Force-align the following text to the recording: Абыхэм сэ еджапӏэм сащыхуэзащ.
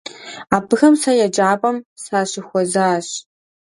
Абыхэм 0.55 0.95
сэ 1.01 1.11
еджапӏэм 1.25 1.77
сащыхуэзащ. 2.03 3.07